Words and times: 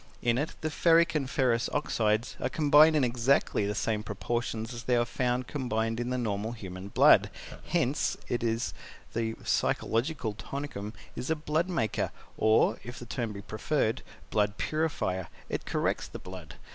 In 0.23 0.39
it 0.39 0.55
the 0.61 0.71
Ferric 0.71 1.13
and 1.13 1.29
Ferrous 1.29 1.69
Oxides 1.71 2.35
are 2.39 2.49
combined 2.49 2.95
in 2.95 3.03
exactly 3.03 3.67
the 3.67 3.75
same 3.75 4.01
proportions 4.01 4.73
as 4.73 4.85
they 4.85 4.95
are 4.95 5.05
found 5.05 5.45
combined 5.45 5.99
in 5.99 6.09
the 6.09 6.17
normal 6.17 6.53
human 6.53 6.87
blood; 6.87 7.29
hence 7.67 8.17
it 8.27 8.43
is 8.43 8.73
that 9.13 9.19
the 9.19 9.33
Physiological 9.33 10.33
Tonicum 10.33 10.93
is 11.15 11.29
a 11.29 11.35
blood 11.35 11.69
maker, 11.69 12.09
or, 12.35 12.79
if 12.83 12.97
the 12.97 13.05
term 13.05 13.31
be 13.31 13.43
preferred, 13.43 14.01
blood 14.31 14.57
purifier 14.57 15.27
it 15.49 15.65
corrects 15.65 16.07
the 16.07 16.17
blood. 16.17 16.55